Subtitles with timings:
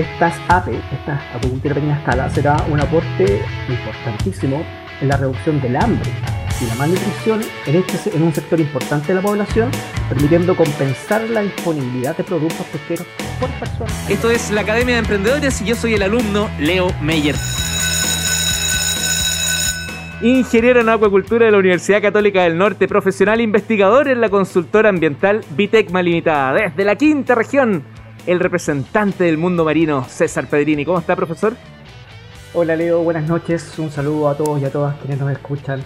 [0.00, 4.64] estas APE, esta acuicultura pequeña escala, será un aporte importantísimo
[5.00, 6.10] en la reducción del hambre
[6.60, 9.70] y la malnutrición en, este, en un sector importante de la población,
[10.08, 13.06] permitiendo compensar la disponibilidad de productos pesqueros
[13.40, 13.90] por persona.
[14.08, 17.34] Esto es la Academia de Emprendedores y yo soy el alumno Leo Meyer.
[20.22, 25.44] Ingeniero en acuacultura de la Universidad Católica del Norte, profesional investigador en la consultora ambiental
[25.56, 27.82] Bitecma Limitada, desde la quinta región,
[28.26, 30.84] el representante del mundo marino, César Pedrini.
[30.84, 31.54] ¿Cómo está, profesor?
[32.54, 33.78] Hola, Leo, buenas noches.
[33.78, 35.82] Un saludo a todos y a todas quienes nos escuchan.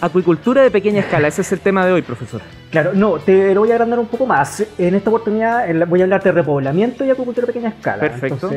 [0.00, 2.40] Acuicultura de pequeña escala, ese es el tema de hoy, profesor.
[2.70, 4.64] Claro, no, te lo voy a agrandar un poco más.
[4.78, 8.00] En esta oportunidad voy a hablar de repoblamiento y acuicultura de pequeña escala.
[8.00, 8.50] Perfecto.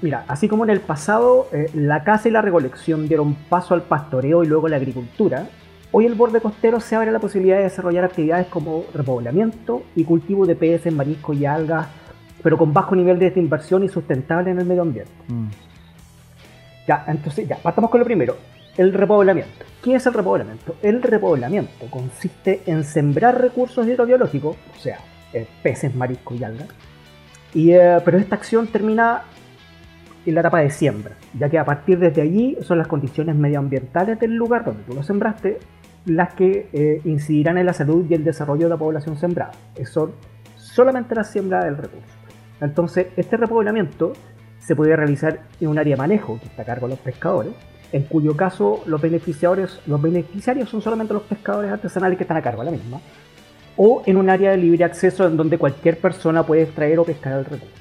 [0.00, 3.82] mira, así como en el pasado eh, la caza y la recolección dieron paso al
[3.82, 5.48] pastoreo y luego la agricultura,
[5.90, 10.46] hoy el borde costero se abre la posibilidad de desarrollar actividades como repoblamiento y cultivo
[10.46, 11.88] de peces, mariscos y algas,
[12.42, 15.12] pero con bajo nivel de inversión y sustentable en el medio ambiente.
[15.28, 15.48] Mm.
[16.86, 18.36] Ya, entonces, ya, partamos con lo primero,
[18.76, 19.64] el repoblamiento.
[19.82, 20.76] ¿Qué es el repoblamiento?
[20.82, 24.98] El repoblamiento consiste en sembrar recursos hidrobiológicos, o sea,
[25.32, 26.68] eh, peces, mariscos y algas,
[27.54, 29.22] y, eh, pero esta acción termina
[30.24, 34.18] en la etapa de siembra, ya que a partir de allí son las condiciones medioambientales
[34.18, 35.58] del lugar donde tú lo sembraste
[36.04, 39.52] las que eh, incidirán en la salud y el desarrollo de la población sembrada.
[39.76, 39.96] Es
[40.56, 42.21] solamente la siembra del recurso.
[42.62, 44.12] Entonces, este repoblamiento
[44.60, 47.52] se puede realizar en un área de manejo que está a cargo de los pescadores,
[47.90, 52.42] en cuyo caso los beneficiarios, los beneficiarios son solamente los pescadores artesanales que están a
[52.42, 53.00] cargo de la misma,
[53.76, 57.32] o en un área de libre acceso en donde cualquier persona puede extraer o pescar
[57.32, 57.74] el recurso.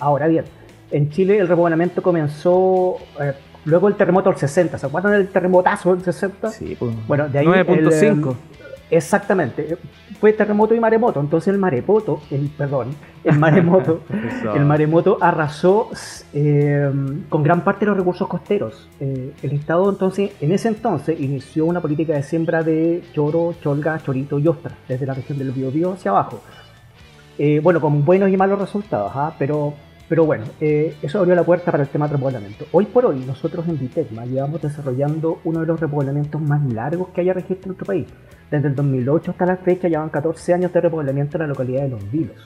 [0.00, 0.44] Ahora bien,
[0.90, 3.34] en Chile el repoblamiento comenzó eh,
[3.66, 6.50] luego del terremoto del 60, ¿se acuerdan del terremotazo del 60?
[6.50, 8.34] Sí, pues, bueno, de ahí 9.5.
[8.90, 9.78] Exactamente.
[10.20, 11.20] Fue terremoto y maremoto.
[11.20, 14.00] Entonces el maremoto, el perdón, el maremoto,
[14.54, 15.90] el maremoto arrasó
[16.32, 16.90] eh,
[17.28, 18.88] con gran parte de los recursos costeros.
[19.00, 24.00] Eh, el Estado entonces, en ese entonces, inició una política de siembra de choro, cholga,
[24.02, 26.40] chorito y ostra, desde la región del Biobío hacia abajo.
[27.38, 29.34] Eh, bueno, con buenos y malos resultados, ¿ah?
[29.38, 29.72] pero
[30.10, 32.64] pero bueno, eh, eso abrió la puerta para el tema de repoblamiento.
[32.72, 37.20] Hoy por hoy, nosotros en Vitecma llevamos desarrollando uno de los repoblamientos más largos que
[37.20, 38.08] haya registro en nuestro país.
[38.50, 41.90] Desde el 2008 hasta la fecha llevan 14 años de repoblamiento en la localidad de
[41.90, 42.44] Los Vilos.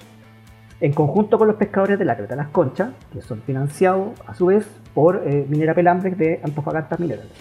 [0.78, 4.44] En conjunto con los pescadores de la Creta Las Conchas, que son financiados a su
[4.44, 7.32] vez por eh, Minera Pelambres de Antofagasta Minerales.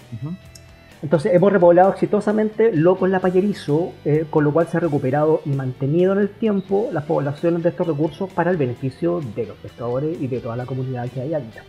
[1.04, 5.50] Entonces hemos repoblado exitosamente Locos La Payerizo, eh, con lo cual se ha recuperado y
[5.50, 10.18] mantenido en el tiempo las poblaciones de estos recursos para el beneficio de los pescadores
[10.18, 11.60] y de toda la comunidad que hay habita.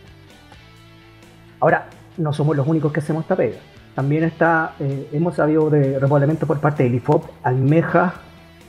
[1.59, 3.57] Ahora, no somos los únicos que hacemos esta pega.
[3.93, 8.13] También está, eh, hemos sabido de repoblamiento por parte del IFOP, Almeja,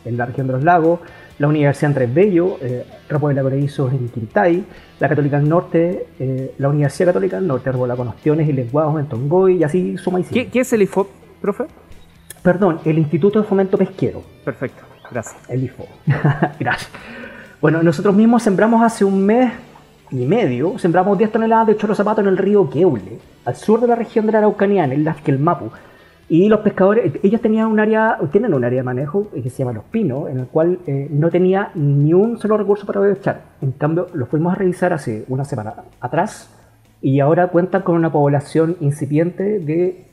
[0.05, 0.99] en la región de los lagos,
[1.39, 4.65] la Universidad Andrés Bello, eh, Repuebla Coreizos en Quintay,
[5.01, 8.99] la Católica del Norte, eh, la Universidad Católica del Norte, Repuebla con Ostiones y Lenguados
[8.99, 11.09] en Tongoy, y así suma y ¿Qué, ¿Qué, es el IFOP,
[11.41, 11.65] profe?
[12.43, 14.23] Perdón, el Instituto de Fomento Pesquero.
[14.45, 15.37] Perfecto, gracias.
[15.49, 15.89] El IFOP.
[16.61, 16.91] gracias.
[17.61, 19.53] Bueno, nosotros mismos sembramos hace un mes
[20.11, 23.89] y medio, sembramos 10 toneladas de chorro zapato en el río Queule, al sur de
[23.89, 25.71] la región de la Araucanía, en el Mapu.
[26.29, 29.73] Y los pescadores, ellos tenían un área, tienen un área de manejo que se llama
[29.73, 33.43] Los Pinos, en el cual eh, no tenía ni un solo recurso para aprovechar.
[33.61, 36.53] En cambio, lo fuimos a revisar hace una semana atrás
[37.01, 40.07] y ahora cuentan con una población incipiente de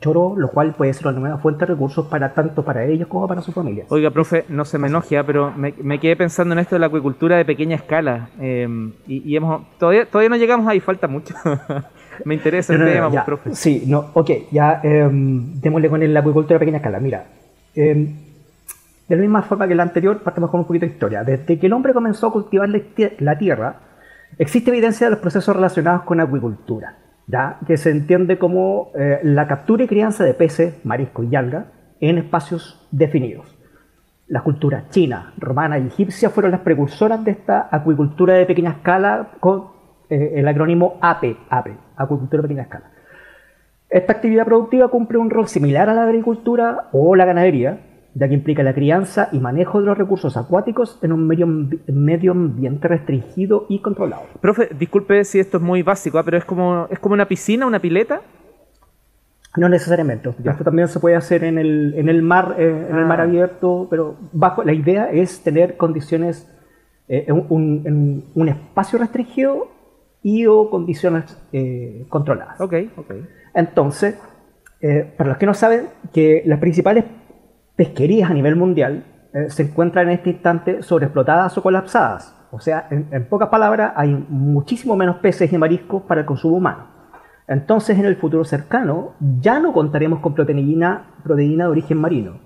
[0.00, 3.28] choro, lo cual puede ser una nueva fuente de recursos para tanto para ellos como
[3.28, 3.86] para sus familias.
[3.90, 5.24] Oiga, profe, no se me enoje, ¿ah?
[5.24, 8.68] pero me, quedé pensando en esto de la acuicultura de pequeña escala eh,
[9.06, 11.34] y, hemos todavía todavía no llegamos ahí, falta mucho.
[12.24, 13.54] Me interesa el tema, pues, profe.
[13.54, 17.00] Sí, no, ok, ya em, démosle con el acuicultura a pequeña escala.
[17.00, 17.24] Mira,
[17.74, 18.16] em,
[19.08, 21.24] de la misma forma que el anterior, partimos con un poquito de historia.
[21.24, 22.68] Desde que el hombre comenzó a cultivar
[23.18, 23.76] la tierra,
[24.38, 27.58] existe evidencia de los procesos relacionados con acuicultura, ¿ya?
[27.66, 31.66] que se entiende como eh, la captura y crianza de peces, mariscos y algas
[32.00, 33.46] en espacios definidos.
[34.26, 39.32] Las culturas china, romana y egipcia fueron las precursoras de esta acuicultura de pequeña escala
[39.38, 39.73] con
[40.10, 42.90] eh, el acrónimo APE, APE, Acuicultura de Pequeña Escala.
[43.90, 47.80] Esta actividad productiva cumple un rol similar a la agricultura o la ganadería,
[48.14, 52.32] ya que implica la crianza y manejo de los recursos acuáticos en un medio, medio
[52.32, 54.24] ambiente restringido y controlado.
[54.40, 56.22] Profe, disculpe si esto es muy básico, ¿ah?
[56.24, 58.20] pero es como, es como una piscina, una pileta.
[59.56, 60.30] No necesariamente.
[60.44, 63.24] Esto también se puede hacer en el, en el mar, eh, en el mar ah.
[63.24, 66.50] abierto, pero bajo la idea es tener condiciones
[67.06, 69.68] eh, un, en, un, espacio restringido
[70.24, 72.60] y o condiciones eh, controladas.
[72.60, 73.12] Ok, ok.
[73.54, 74.18] Entonces,
[74.80, 77.04] eh, para los que no saben, que las principales
[77.76, 79.04] pesquerías a nivel mundial
[79.34, 84.14] eh, se encuentran en este instante sobreexplotadas o colapsadas, O sea, en, pocas palabras, hay
[84.28, 86.86] muchísimo menos peces y mariscos para el consumo humano.
[87.46, 92.38] Entonces, en el futuro cercano, ya no contaremos con proteína, proteína de origen marino.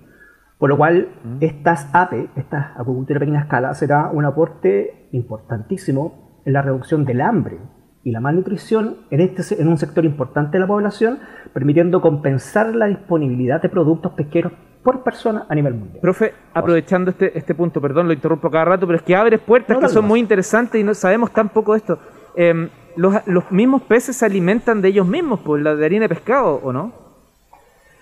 [0.59, 1.37] Por lo cual, mm.
[1.43, 7.21] estas APE, esta acuicultura a pequeña escala, será un aporte importantísimo en la reducción del
[7.21, 7.59] hambre
[8.05, 11.19] y la malnutrición en, este, en un sector importante de la población,
[11.53, 14.53] permitiendo compensar la disponibilidad de productos pesqueros
[14.83, 16.01] por persona a nivel mundial.
[16.01, 19.77] Profe, aprovechando este, este punto, perdón, lo interrumpo cada rato, pero es que abres puertas
[19.79, 21.99] que son muy interesantes y no sabemos tan poco de esto.
[22.37, 26.61] Em, los, mismos peces se alimentan de ellos mismos, por la de harina de pescado,
[26.63, 26.93] ¿o no?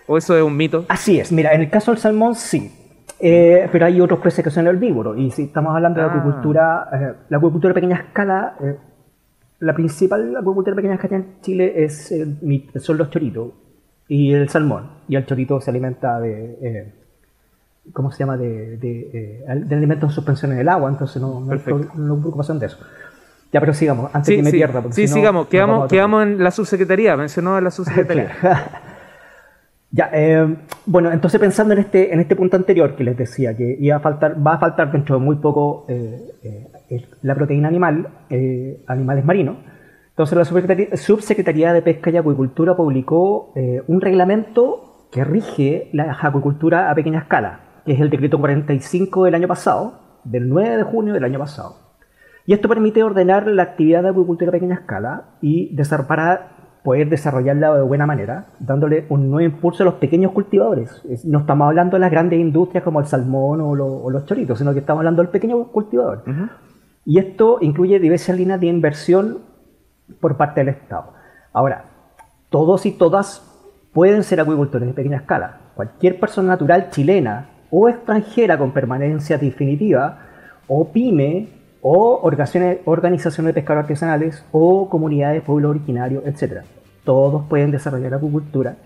[0.07, 0.85] ¿O eso es un mito?
[0.89, 2.71] Así es, mira, en el caso del salmón sí,
[3.21, 5.19] eh, pero hay otros peces que son herbívoros.
[5.19, 6.17] Y si estamos hablando de la ah.
[6.17, 8.77] acuicultura, eh, la acuicultura de pequeña escala, eh,
[9.61, 12.15] la principal acuicultura de pequeña escala en Chile es,
[12.81, 13.53] son los choritos
[14.09, 14.91] y el salmón.
[15.09, 16.59] Y el chorito se alimenta de.
[16.61, 16.95] Eh,
[17.93, 18.37] ¿Cómo se llama?
[18.37, 22.59] De, de, eh, de, alimentos en suspensión en el agua, entonces no, no, hay preocupación
[22.59, 22.79] de eso.
[23.53, 24.83] Ya, pero sigamos, antes sí, que me sí, pierda.
[24.91, 28.31] Sí, sigamos, quedamos, quedamos en la subsecretaría, mencionó la subsecretaría.
[29.91, 33.77] Ya, eh, bueno, entonces pensando en este, en este punto anterior que les decía, que
[33.81, 35.87] iba a faltar, va a faltar dentro de muy poco
[37.23, 38.09] la proteína animal,
[38.87, 39.57] animales marinos,
[40.17, 46.91] entonces la Subsecretaría de Pesca y Acuicultura publicó eh, un reglamento que rige la acuicultura
[46.91, 51.13] a pequeña escala, que es el decreto 45 del año pasado, del 9 de junio
[51.13, 51.77] del año pasado.
[52.47, 55.77] Y esto permite ordenar la actividad de acuicultura a pequeña escala y
[56.09, 56.56] para
[56.87, 61.03] poder desarrollarla de buena manera, dándole un nuevo impulso a los pequeños cultivadores.
[61.25, 63.75] No estamos hablando de las grandes industrias como el salmón o,
[64.09, 66.23] los choritos, sino que estamos hablando del pequeño cultivador.
[67.05, 69.39] Y esto incluye diversas líneas de inversión
[70.21, 71.13] por parte del Estado.
[71.53, 71.87] Ahora,
[72.51, 73.43] todos y todas
[73.93, 75.63] pueden ser acuicultores de pequeña escala.
[75.75, 80.21] Cualquier persona natural chilena o extranjera con permanencia definitiva,
[80.69, 81.49] o pyme,
[81.83, 86.63] o organizaciones, de pescadores artesanales, o comunidades de pueblo originario, etc.
[87.05, 88.77] Todos pueden desarrollar acuicultura.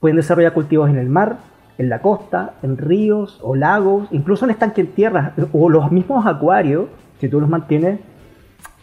[0.00, 1.38] Pueden desarrollar cultivos en el mar,
[1.78, 6.26] en la costa, en ríos o lagos, incluso en estanques en tierra, o los mismos
[6.26, 6.86] acuarios,
[7.20, 8.00] si tú los mantienes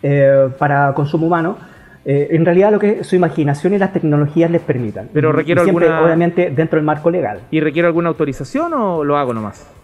[0.01, 1.57] eh, para consumo humano,
[2.05, 5.09] eh, en realidad lo que su imaginación y las tecnologías les permitan.
[5.13, 6.01] Pero requiere alguna...
[6.01, 7.41] obviamente dentro del marco legal.
[7.51, 9.78] ¿Y requiere alguna autorización o lo hago nomás?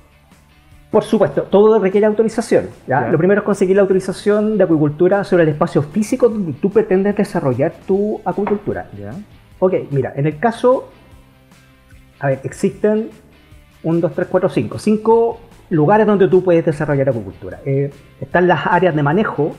[0.95, 2.69] Por supuesto, todo requiere autorización.
[2.88, 7.18] Lo primero es conseguir la autorización de acuicultura sobre el espacio físico donde tú pretendes
[7.18, 8.88] desarrollar tu acuicultura.
[9.59, 10.88] Ok, mira, en el caso,
[12.18, 13.09] a ver, existen
[13.83, 14.80] 1, 2, 3, 4, 5.
[14.80, 15.39] 5
[15.71, 17.59] lugares donde tú puedes desarrollar acuicultura.
[17.65, 19.53] Eh, están las áreas de manejo,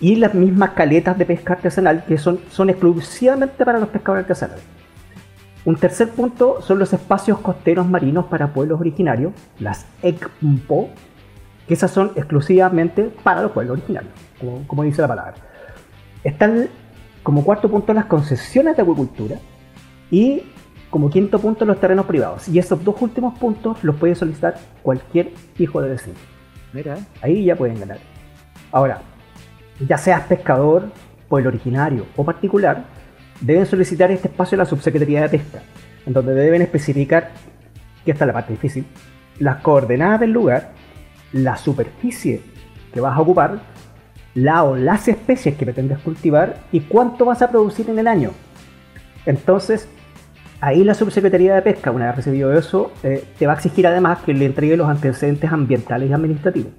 [0.00, 4.64] y las mismas caletas de pesca artesanal que son, son exclusivamente para los pescadores artesanales.
[5.64, 10.88] Un tercer punto son los espacios costeros marinos para pueblos originarios, las ECMPO,
[11.68, 14.12] que esas son exclusivamente para los pueblos originarios,
[14.66, 15.34] como, dice la palabra.
[16.24, 16.68] Están
[17.22, 19.36] como cuarto punto las concesiones de acuicultura
[20.10, 20.42] y
[20.88, 22.48] como quinto punto los terrenos privados.
[22.48, 26.16] Y esos dos últimos puntos los puede solicitar cualquier hijo de vecino.
[26.72, 26.98] Mira.
[27.20, 27.98] Ahí ya pueden ganar.
[28.72, 29.02] Ahora,
[29.86, 30.90] ya seas pescador,
[31.28, 32.84] pueblo originario o particular,
[33.40, 35.60] deben solicitar este espacio a la Subsecretaría de Pesca,
[36.06, 37.30] en donde deben especificar,
[38.04, 38.84] que esta es la parte difícil,
[39.38, 40.72] las coordenadas del lugar,
[41.32, 42.42] la superficie
[42.92, 43.60] que vas a ocupar,
[44.34, 48.30] la o las especies que pretendes cultivar y cuánto vas a producir en el año.
[49.26, 49.88] Entonces,
[50.60, 54.20] ahí la Subsecretaría de Pesca, una vez recibido eso, eh, te va a exigir además
[54.20, 56.72] que le entregue los antecedentes ambientales y administrativos.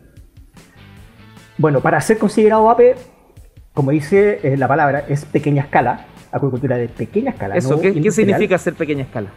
[1.58, 2.96] Bueno, para ser considerado APE,
[3.74, 7.56] como dice eh, la palabra, es pequeña escala, acuicultura de pequeña escala.
[7.56, 9.30] Eso, ¿qué, significa ser pequeña escala?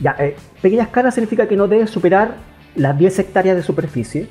[0.00, 2.34] Ya, eh, pequeña escala significa que no debe superar
[2.74, 4.28] las 10 hectáreas de superficie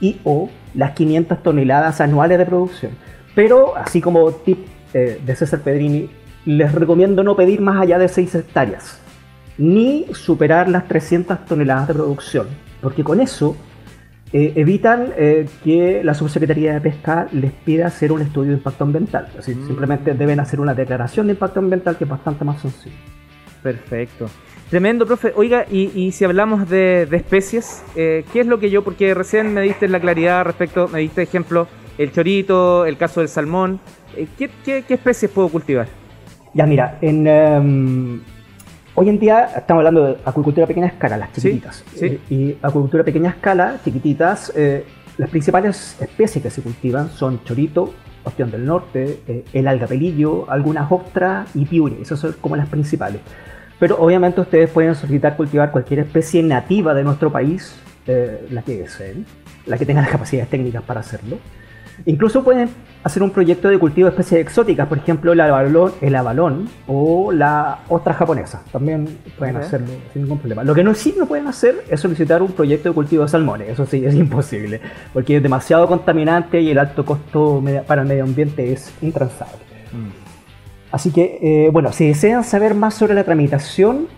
[0.00, 2.92] y o las 500 toneladas anuales de producción.
[3.34, 6.10] Pero, así como tip eh, de César Pedrini,
[6.44, 8.98] les recomiendo no pedir más allá de 6 hectáreas,
[9.58, 12.46] ni superar las 300 toneladas de producción,
[12.80, 13.56] porque con eso
[14.32, 18.84] eh, evitan eh, que la subsecretaría de pesca les pida hacer un estudio de impacto
[18.84, 19.28] ambiental.
[19.38, 19.66] Así, mm.
[19.66, 22.96] Simplemente deben hacer una declaración de impacto ambiental que es bastante más sencillo.
[23.62, 24.28] Perfecto.
[24.70, 25.34] Tremendo, profe.
[25.36, 29.60] Oiga, y, si hablamos de, especies, eh, ¿qué es lo que yo, porque recién me
[29.60, 33.80] diste la claridad respecto, me diste ejemplo, el chorito, el caso del salmón,
[34.38, 35.88] ¿qué, especies puedo cultivar?
[36.54, 38.20] Ya, mira, en, em,
[38.94, 41.82] Hoy en día estamos hablando de acuicultura a pequeña escala, las chiquititas.
[41.94, 44.84] Sí, y acuicultura a pequeña escala, chiquititas, eh,
[45.16, 50.92] las principales especies que se cultivan son chorito, ostión del norte, eh, el algapelillo, algunas
[50.92, 52.02] ostras y piure.
[52.02, 53.22] Esas son como las principales.
[53.78, 57.74] Pero obviamente ustedes pueden solicitar cultivar cualquier especie nativa de nuestro país,
[58.06, 59.24] eh, la que deseen,
[59.64, 61.38] la que tenga las capacidades técnicas para hacerlo.
[62.06, 62.70] Incluso pueden
[63.04, 67.32] hacer un proyecto de cultivo de especies exóticas, por ejemplo el abalón, el abalón o
[67.32, 68.62] la ostra japonesa.
[68.72, 70.64] También pueden hacerlo sin ningún problema.
[70.64, 73.68] Lo que no sí no pueden hacer es solicitar un proyecto de cultivo de salmones.
[73.68, 74.80] Eso sí es imposible,
[75.12, 79.58] porque es demasiado contaminante y el alto costo para el medio ambiente es intransable.
[79.92, 80.22] Mm.
[80.92, 84.08] Así que, eh, bueno, si desean saber más sobre la tramitación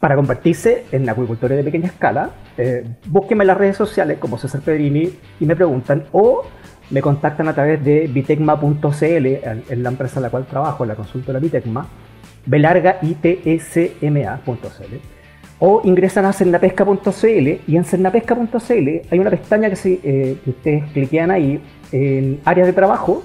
[0.00, 4.60] para convertirse en acuicultores de pequeña escala, eh, búsquenme en las redes sociales como César
[4.62, 6.42] Pedrini y me preguntan o
[6.90, 9.26] me contactan a través de bitecma.cl,
[9.72, 11.86] en la empresa en la cual trabajo, la consultora Bitecma,
[12.46, 13.60] belarga itsma.cl
[15.60, 21.30] o ingresan a cernapesca.cl y en cernapesca.cl hay una pestaña que, si eh, ustedes cliquean
[21.30, 23.22] ahí en áreas de trabajo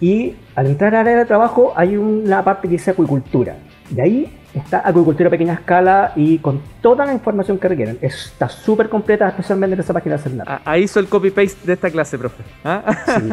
[0.00, 3.54] y al entrar al área de trabajo hay una parte que dice acuicultura.
[3.96, 7.98] Y ahí está acuicultura a pequeña escala y con toda la información que requieren.
[8.02, 10.48] Está súper completa, especialmente en esa página de CERNAP.
[10.48, 12.42] Ah, ahí hizo el copy-paste de esta clase, profe.
[12.64, 12.82] ¿Ah?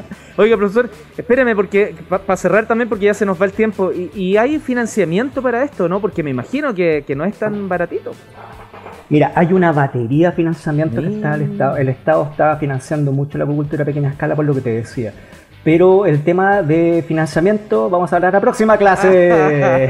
[0.37, 3.91] Oiga, profesor, espérame, porque para cerrar también, porque ya se nos va el tiempo.
[3.91, 5.99] Y, hay financiamiento para esto, ¿no?
[5.99, 8.13] Porque me imagino que, no es tan baratito.
[9.09, 11.77] Mira, hay una batería de financiamiento que está el Estado.
[11.77, 15.13] El Estado está financiando mucho la acuicultura a pequeña escala, por lo que te decía.
[15.63, 19.89] Pero el tema de financiamiento vamos a hablar la próxima clase.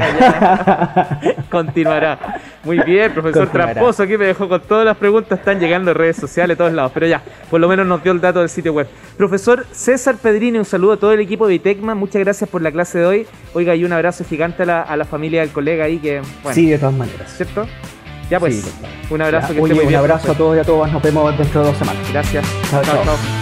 [1.50, 2.40] Continuará.
[2.64, 6.16] Muy bien, profesor Tramposo, aquí me dejó con todas las preguntas, están llegando en redes
[6.16, 8.86] sociales, todos lados, pero ya, por lo menos nos dio el dato del sitio web.
[9.16, 12.70] Profesor César Pedrini, un saludo a todo el equipo de Itecma, muchas gracias por la
[12.70, 13.26] clase de hoy.
[13.54, 16.20] Oiga, y un abrazo gigante a la, familia del colega ahí que...
[16.52, 17.32] sí, de todas maneras.
[17.34, 17.66] ¿Cierto?
[18.28, 18.64] Ya pues,
[19.10, 19.54] un abrazo.
[19.54, 21.66] que esté muy bien, un abrazo a todos y a todas, nos vemos dentro de
[21.68, 22.02] dos semanas.
[22.12, 22.44] Gracias.
[22.70, 22.82] chao.
[22.84, 23.39] chao.